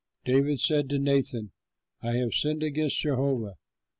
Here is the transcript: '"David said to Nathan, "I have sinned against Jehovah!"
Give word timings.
'"David 0.25 0.59
said 0.59 0.89
to 0.89 0.97
Nathan, 0.97 1.51
"I 2.01 2.13
have 2.13 2.33
sinned 2.33 2.63
against 2.63 3.01
Jehovah!" 3.01 3.57